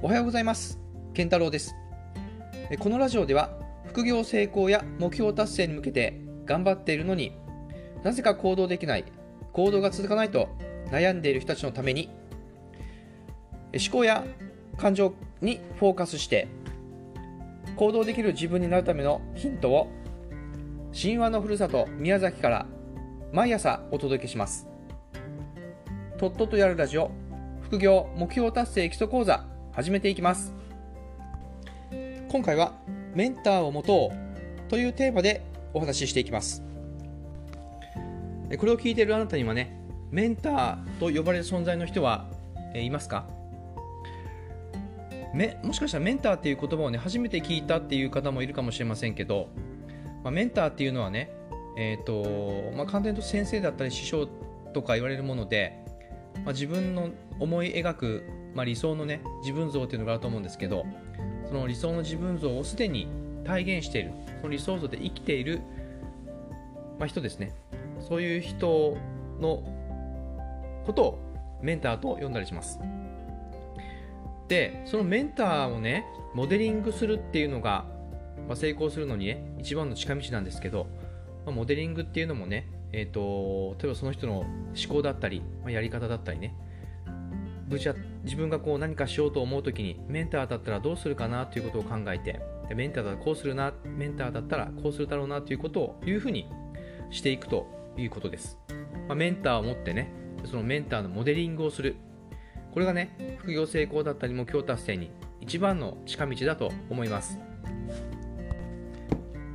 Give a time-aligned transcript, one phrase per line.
[0.00, 0.78] おはようございます。
[1.12, 1.74] 健太郎です。
[2.78, 3.50] このラジオでは
[3.84, 7.36] 副業成功や目標達成に向けて頑張っているのに
[8.04, 9.04] なぜか行動できない
[9.52, 10.50] 行動が続かないと
[10.92, 12.10] 悩んでいる人たちのために
[13.72, 14.22] 思考や
[14.76, 16.46] 感情にフォーカスして
[17.74, 19.90] 行動できる自分になるためのヒントを
[20.94, 22.66] 神話のふるさと宮崎から
[23.32, 24.68] 毎朝お届けします。
[26.18, 27.10] とっととやるラジオ
[27.62, 29.44] 副業目標達成基礎講座
[29.78, 30.52] 始めていきます。
[32.28, 32.72] 今回は
[33.14, 36.64] メンターを持とうというテーマでお話ししていきます。
[38.58, 42.26] これを聞いているあなたにはねメンターと呼ばれる存在の人は
[42.74, 43.28] いますか？
[45.32, 49.46] めもしかしたらメンターっていう言葉をね初めて聞いたっていう方もいるかもしれませんけど、
[50.24, 51.30] まあ、メンターっていうのはね
[51.76, 54.26] えーとまあ、簡単に言うと先生だったり師匠
[54.74, 55.84] とか言われるもので、
[56.44, 58.24] まあ、自分の思い描く、
[58.54, 60.86] まあ、理想のね自分像っていうのがあると思うんですけど
[61.48, 63.08] その理想の自分像をすでに
[63.44, 65.60] 体現しているその理想像で生きている、
[66.98, 67.52] まあ、人ですね。
[68.00, 68.96] そういう人
[69.40, 69.62] の
[70.86, 71.18] ことを
[71.62, 72.78] メンターと呼んだりします。
[74.46, 77.84] でそのメンターをねモデリングするっていうのが、
[78.46, 80.86] まあ、成功するのにね一番の近道なんですけど
[81.48, 84.48] まあ、モデリングっていうのもね、えーと、例えばその人の思
[84.88, 86.54] 考だったり、まあ、やり方だったりね。
[88.24, 96.48] 自分がこう何かしようと思う時にメンターだったらどうするかなということを考えてでメンターだったらこうするなメンターだったらこうするだろうなということをいうふうに
[97.10, 97.66] していくと
[97.98, 98.56] いうことです、
[99.06, 100.10] まあ、メンターを持ってね
[100.46, 101.96] そのメンターのモデリングをする。
[102.72, 107.38] これがね副業成功だったり目標達成に一番の近道だと思います。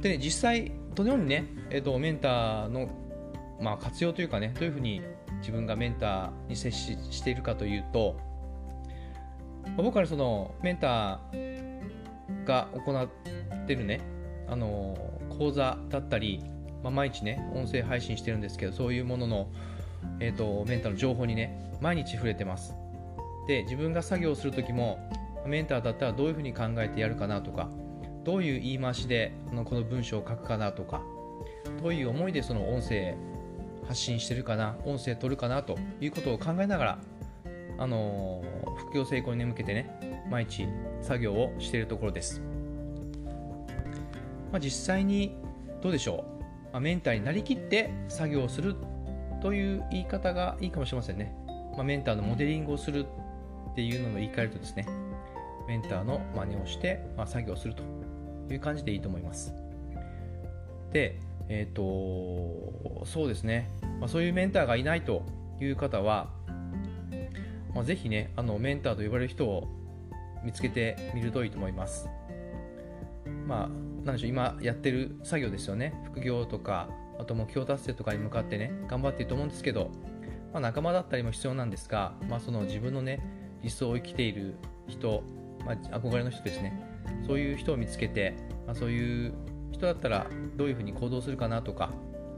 [0.00, 2.88] でね実際どのようにねえーと、メンターの、
[3.60, 5.02] まあ、活用というかねどういうふうに
[5.38, 8.16] 自分がメンターに接ししているかというと、
[9.76, 14.00] 僕はそのメンターが行ってるね
[14.48, 14.96] あの
[15.38, 16.42] 講座だったり、
[16.82, 19.48] まあ、毎日ね音声配信してるんですけどそういうものの、
[20.20, 22.74] えーと、メンターの情報にね毎日触れてます。
[23.48, 24.98] で自分が作業する時も
[25.46, 27.68] メンターだったらどういうふうに考えてやるかなとか
[28.24, 31.02] どういう言い回しでこの文章を書くかなとか
[31.80, 33.16] どういう思いでその音声
[33.86, 36.98] 発信してるかな音声取るかなということを考えながら
[37.78, 38.42] あの
[38.76, 40.66] 副業成功に向けてね毎日
[41.02, 42.40] 作業をしているところです、
[44.50, 45.36] まあ、実際に
[45.82, 48.76] どうでしょう、まあ、メンターになりきって作業をする
[49.42, 51.34] という言い方がいいかもしれませんね、
[51.74, 53.06] まあ、メンターのモデリングをする
[53.70, 54.86] っていうのの言い換えるとですね
[55.68, 57.82] メンターの真似をして、まあ、作業すると
[58.52, 59.52] いう感じでいいと思います。
[60.92, 63.70] でえっ、ー、と、そうですね、
[64.00, 65.22] まあ、そういうメンターがいないと
[65.60, 66.30] いう方は、
[67.74, 69.68] まあ、ぜひね、あのメンターと呼ばれる人を
[70.44, 72.08] 見つけてみるといいと思います。
[73.46, 73.68] まあ、
[74.04, 75.94] なんでしょう、今やってる作業ですよね。
[76.04, 79.90] 副業とか、あと目標達成とかに向かってね、頑張っていると思うんですけど、
[80.52, 83.20] まあ、仲間だったりも必要なんですが、まあ、その自分のね、
[83.62, 84.56] 理想を生きている
[84.88, 85.22] 人、
[85.64, 86.80] まあ、憧れの人ですね。
[87.26, 88.34] そういう人を見つけて、
[88.66, 89.34] まあ、そういう
[89.72, 91.90] 人だったらどういうふうに行動するかなとか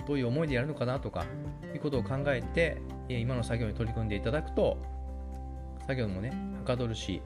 [0.06, 1.24] どういう思いでやるのかなとか
[1.74, 4.78] いうことを考えて今の作業に取り組んでいただくと
[5.80, 7.22] 作業もねはかどるし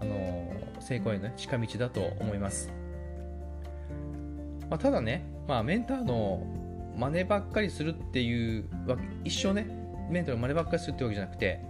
[0.00, 0.50] あの
[0.80, 2.72] 成功への、ね、近道だと思います、
[4.68, 6.44] まあ、ただね、まあ、メンターの
[6.96, 9.66] 真似ばっかりするっていうわけ一生ね
[10.10, 11.60] メンターの真似ばっかりするってわけじゃなくて、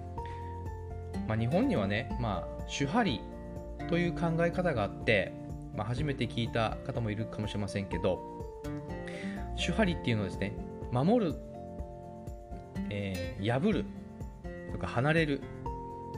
[1.29, 3.21] まあ、日本にはね、まあ、手張り
[3.89, 5.33] という考え方があって
[5.75, 8.21] まあ、初めて聞いた方もいるかもしれませんけど
[9.57, 10.55] 手張りっていうのはですね
[10.91, 11.35] 守る、
[12.91, 13.85] えー、破る
[14.73, 15.43] とか離れる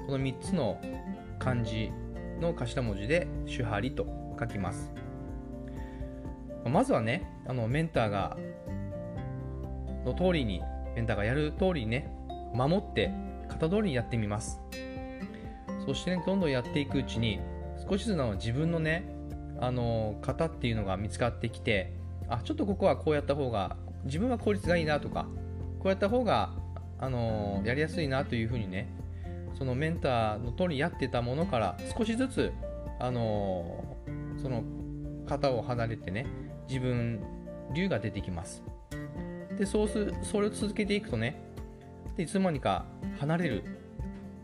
[0.07, 0.81] この3つの
[1.39, 1.93] 漢字
[2.41, 4.07] の頭文字で手張りと
[4.39, 4.93] 書きます。
[6.65, 8.37] まずはねあのメンターが
[10.05, 10.63] の通りに
[10.95, 12.11] メンターがやる通りにね
[12.55, 13.13] 守って
[13.49, 14.61] 型通りにやってみます。
[15.87, 17.41] そしてねどんどんやっていくうちに
[17.89, 19.05] 少しずつの自分のね
[19.65, 21.95] あの型っていうのが見つかってきて
[22.29, 25.27] あちょっとここはこうやった方が自分は効率がいいなとか
[25.79, 26.51] こうやった方が
[26.99, 28.89] あのやりやすいなというふうにね
[29.57, 32.53] そのメンターの通りやってたものから少しずつ
[33.01, 33.97] あの
[34.43, 34.63] その
[35.27, 36.27] 型を離れてね
[36.69, 37.23] 自分
[37.75, 38.63] 流が出てきます。
[39.59, 41.41] でそうすそれを続けていくとね
[42.17, 42.85] でいつの間にか
[43.19, 43.65] 離れる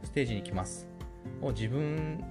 [0.05, 0.89] ステージに来ます。
[1.41, 2.25] もう自分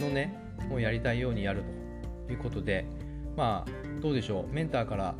[0.00, 0.36] のね
[0.68, 1.85] もうやりたいようにやると。
[2.32, 2.86] いうことで、
[3.36, 5.14] まあ、どうでしょう、メンターから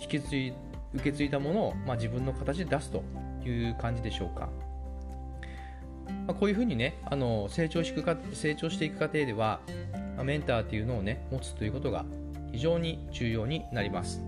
[0.00, 0.52] 引き継い
[0.94, 3.02] 受け継いだものを、まあ、自分の形で出すと
[3.44, 4.48] いう感じでしょうか。
[6.26, 9.60] まあ、こういうふうにねあの成長していくか成長していく過程では、
[10.18, 12.04] あ、メンターっていうのをね持つということが
[12.52, 14.20] 非常に重要になります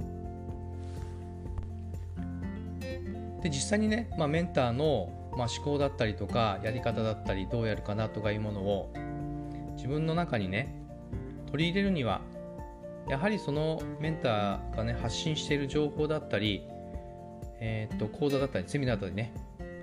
[3.43, 8.93] で実際にね、まあ、メンターの、まあ、思考だったりとかやり方だったりどうやるかなとかいうものを
[9.77, 10.84] 自分の中にね
[11.55, 12.21] 取り入れるには
[13.09, 16.67] やはりそのメンターがね発信している情報だったり、
[17.61, 19.33] えー、っと講座だったりセミナーだったりね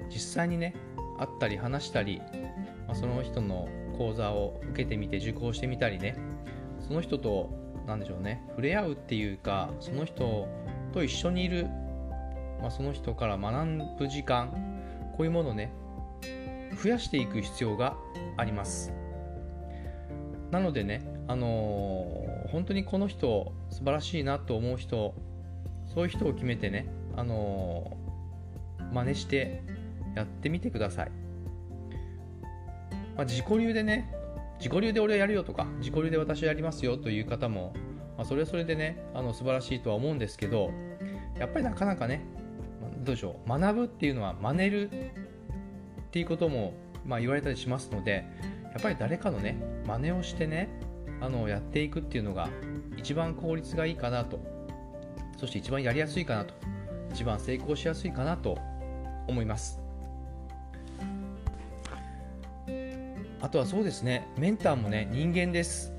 [0.10, 0.76] 実際にね
[1.18, 2.22] 会ったり話したり、
[2.88, 6.18] まあ、その人の講座を受けてみて受講してみたりね
[6.86, 7.50] その人と
[7.88, 10.50] 何でしょうね触れ合うっていうかその人
[10.92, 11.68] と一緒にいる、
[12.60, 14.50] まあ、その人から学ぶ時間
[15.16, 15.72] こういうものをね
[16.84, 17.96] 増やしていく必要が
[18.36, 18.92] あります。
[20.52, 25.16] なのでねあのー、本当にこの人素晴らしいなと思う人
[25.88, 29.64] そういう人を決めてねあのー、真似して
[30.14, 31.12] やってみてください。
[33.16, 34.14] まあ、自己流でね、
[34.58, 37.74] 自己流で俺はやるよとか、自己流で私はやりますよという方も、
[38.18, 40.72] まあ、それはそれでね、あの素晴らしいとは思うんですけど、
[41.40, 42.26] やっぱりなかなかね、
[43.00, 44.94] どうでしょう、学ぶっていうのは真似るっ
[46.12, 46.74] ていうことも、
[47.06, 48.26] まあ、言われたりしますので、
[48.74, 50.70] やっぱり誰かのね、真似をしてね、
[51.22, 52.50] あのやっていくっていうのが
[52.98, 54.40] 一番効率がいいかなと、
[55.38, 56.54] そして一番やりやすいかなと、
[57.12, 58.58] 一番成功しやすいかなと
[59.28, 59.80] 思います。
[63.40, 64.28] あとはそうですね。
[64.38, 65.94] メンターもね人間です。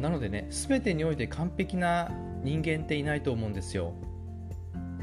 [0.00, 2.10] なのでね全てにおいて完璧な
[2.44, 3.92] 人間っていないと思うんですよ。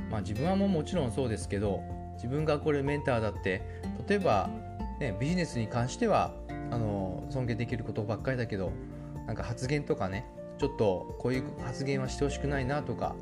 [0.09, 1.81] まあ自分はもうもちろんそうですけど
[2.15, 3.61] 自分がこれメンターだって
[4.07, 4.49] 例えば、
[4.99, 6.33] ね、ビジネスに関しては
[6.71, 8.71] あの尊敬できることばっかりだけど
[9.27, 10.25] なんか発言とかね
[10.57, 13.15] ちょっとこういう発言はしてほしくないなとか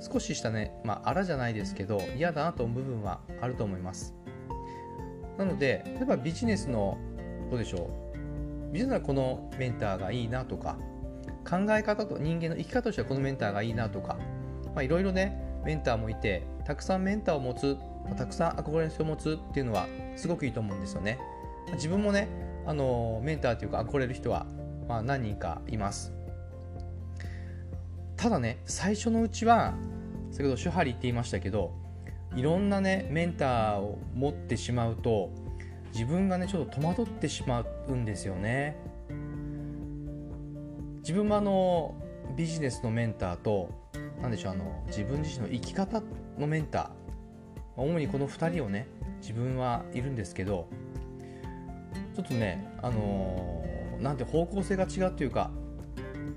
[0.00, 4.14] 少ししたねまああらじゃないですけど嫌だなと思う部分はあると思います。
[5.36, 6.98] なので例えばビジネスの
[7.50, 10.76] どうでしょう実はこのメンターがいいなとか
[11.48, 14.18] 考え方と人間の生き方としてはこのメンターがいいなとか
[14.80, 17.76] いろいろねメンターもいてたくさんメンターを持つ
[18.16, 21.18] たくさん憧れの人を持つっていうのはすごくいいと思うんですよね。
[21.72, 22.28] 自分もね
[22.66, 24.46] あのメンターというか憧れる人は、
[24.90, 26.12] まあ、何人かいます。
[28.16, 29.74] ただね最初のうちは
[30.32, 31.72] 先ほど手張りって言いましたけど
[32.34, 35.30] いろんなねメンターを持ってしまうと
[35.92, 38.76] 自分がねちょっと戸惑ってしまうんですよね。
[41.02, 41.94] 自分もあの
[42.36, 43.70] ビジネスのメンターと
[44.20, 46.02] 何でしょうあの自分自身の生き方
[46.36, 47.80] のメンター。
[47.80, 48.88] 主にこの2人をね
[49.20, 50.68] 自分はいるんですけど
[52.14, 55.50] ちょっとねあのー、なんて方向性が違うというか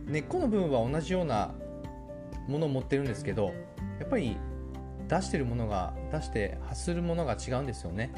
[0.05, 1.51] 根っこの部分は同じような
[2.47, 3.53] ものを持ってるんですけど
[3.99, 4.37] やっぱり
[5.07, 8.11] 出してるものが出して発するものが違うんですよね。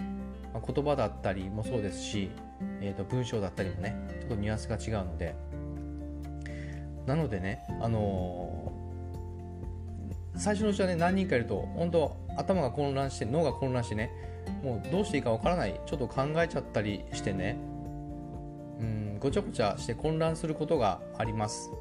[0.54, 2.32] まあ、言葉だったりもそうですし、
[2.80, 5.36] えー、と文章だったりもねちょっとニュアンスが違うので。
[7.06, 14.12] なのでね、あのー、最初のうちはね何人かいると本当頭が混乱して脳が混乱してね
[14.64, 17.60] もうどうしていいかわからないちょっと考えちゃったりしてね
[19.26, 21.72] ごちゃごちゃして混乱することがあります。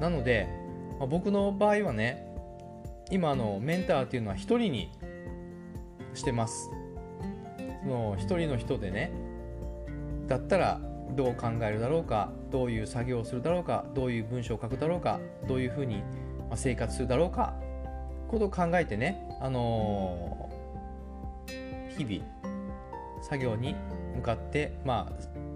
[0.00, 0.48] なので、
[0.98, 2.26] まあ、僕の場合はね
[3.08, 4.90] 今のメンターっていうのは1人に
[6.12, 6.68] してます。
[7.84, 9.12] その一人の人でね
[10.26, 10.80] だったら
[11.14, 16.02] どう考えるだろうかどういう作業をするだろうかどういう文章を書くだろうかどういうふうに
[16.56, 17.54] 生活するだろうか
[18.26, 23.76] ことを考えてね、あのー、日々作業に
[24.16, 25.49] 向かってまあ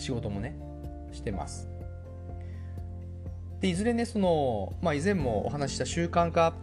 [0.00, 0.56] 仕事もね
[1.12, 1.68] してます。
[3.60, 6.54] でいずれねその、まあ、以前もお話しした習慣化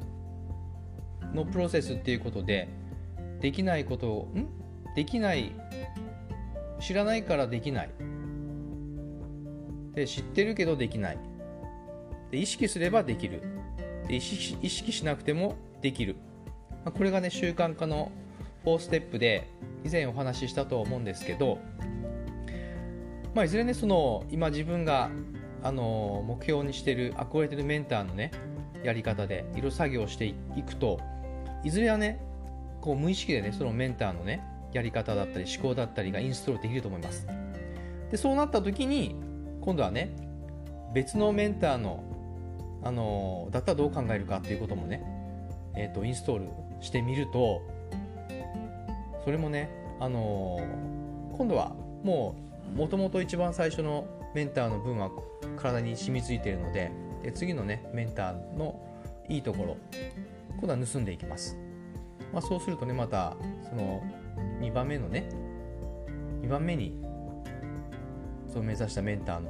[1.33, 2.69] のプロセスっていうことで
[3.39, 4.47] できないことをん？
[4.95, 5.51] できない
[6.79, 7.89] 知らないからできない。
[9.93, 11.19] で知ってるけどできない。
[12.31, 13.41] で意識すればできる。
[14.07, 16.15] で意識意識しなくてもできる、
[16.83, 18.11] まあ、これがね習慣化の
[18.65, 19.47] 4ステップで
[19.85, 21.59] 以前お話ししたと思うんですけど、
[23.33, 25.09] まあ、いずれねその今自分が
[25.63, 28.31] あの目標にしてる憧れてるメンターのね
[28.83, 30.99] やり方でいろいろ作業していくと
[31.63, 32.21] いずれはね
[32.81, 34.43] こう無意識でねそのメンターのね
[34.73, 37.27] やり方だったり思考だったりがインストールできると思います。
[38.11, 39.15] でそうなった時に
[39.61, 40.15] 今度はね
[40.93, 42.03] 別のメンターの、
[42.83, 45.03] あのだったらどう考えるかっていうこともね、
[45.75, 46.47] えーと、インストール
[46.79, 47.61] してみると
[49.25, 49.69] それもね、
[49.99, 50.59] あの
[51.37, 55.09] 今度はもうもともと一番最初のメンターの分は
[55.57, 56.91] 体に染みついているので
[57.23, 58.79] で次のねメンターの
[59.29, 59.77] いいところ
[60.59, 61.57] 今度は盗んでいきます。
[62.33, 63.35] まあ、そうするとねまた
[63.69, 64.03] その
[64.59, 65.29] 2番目のね
[66.41, 66.93] 2番目に
[68.47, 69.49] その目指したメンターの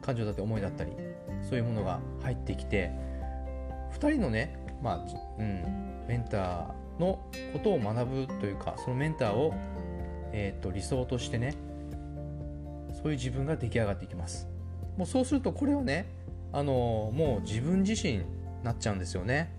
[0.00, 0.92] 感情だって思いだったり
[1.48, 2.90] そういうものが入ってきて
[3.98, 4.96] 2人のね、まあ
[5.38, 7.20] うん、メンターの
[7.52, 9.54] ことを学ぶというかそのメンターを、
[10.32, 11.54] えーと、理想としてね
[12.92, 14.48] そういう自分が出来上がっていきます。
[14.96, 16.06] もうそうするとこれをね
[16.52, 18.24] あのもう自分自身に
[18.62, 19.52] なっちゃうんですよね。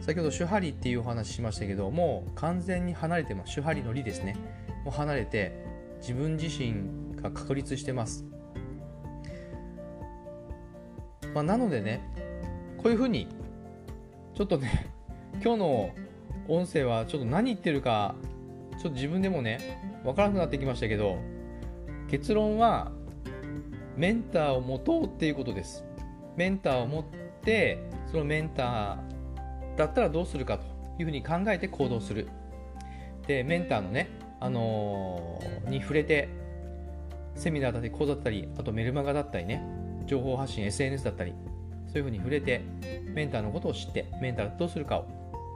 [0.00, 3.54] 先ほど手張りっていうお話しましたけどもう完全に離れてます。
[3.54, 4.36] 手張りの理ですね。
[4.84, 5.64] もう離れて
[6.00, 8.24] 自分自身が確立してます。
[11.34, 12.00] まあ、なのでね
[12.76, 13.28] こういうふうに
[14.34, 14.90] ちょっとね
[15.42, 15.90] 今日の
[16.48, 18.14] 音声はちょっと何言ってるか
[18.72, 21.18] ちょっと自分でもね分からなくなってきましたけど
[22.12, 22.92] 結論は
[23.96, 25.82] メンターを持とうっていうことです。
[26.36, 27.04] メンターを持っ
[27.42, 27.78] て
[28.10, 30.64] そのメンターだったらどうするかと
[30.98, 32.28] いうふうに考えて行動する。
[33.26, 36.28] でメンターのね、あのー、に触れて
[37.34, 39.64] セミナーだったり講座だったりあとメルマガだったりね
[40.04, 41.32] 情報発信 SNS だったり
[41.86, 42.60] そういうふうに触れて
[43.14, 45.06] メンターのことを知ってメンターどうするかを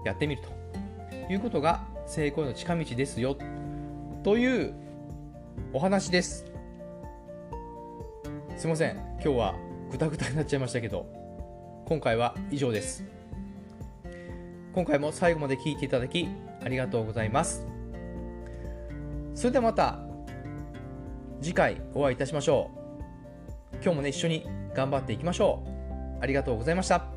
[0.06, 3.36] やってみるということが成功への近道ですよ。
[4.22, 4.85] という
[5.72, 6.44] お話です。
[8.56, 8.96] すいません。
[8.96, 9.54] 今日は
[9.90, 11.06] ぐたぐたになっちゃいましたけど
[11.86, 13.04] 今回は以上です。
[14.74, 16.28] 今回も最後まで聞いていただき
[16.62, 17.66] ありがとうございます。
[19.34, 19.98] それではまた
[21.40, 22.70] 次回お会いいたしましょ
[23.72, 23.76] う。
[23.82, 25.62] 今日もね一緒に頑張っていきましょ
[26.20, 26.22] う。
[26.22, 27.15] ありがとうございました。